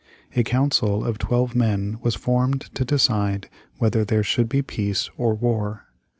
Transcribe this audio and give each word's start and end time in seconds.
A 0.35 0.41
council 0.43 1.05
of 1.05 1.19
twelve 1.19 1.53
men 1.53 1.99
was 2.01 2.15
formed 2.15 2.71
to 2.73 2.83
decide 2.83 3.51
whether 3.77 4.03
there 4.03 4.23
should 4.23 4.49
be 4.49 4.63
peace 4.63 5.11
or 5.15 5.35
war. 5.35 5.85